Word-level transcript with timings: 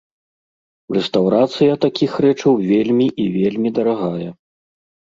Рэстаўрацыя 0.97 1.77
такіх 1.85 2.11
рэчаў 2.27 2.53
вельмі 2.73 3.07
і 3.27 3.31
вельмі 3.39 3.69
дарагая. 3.81 4.31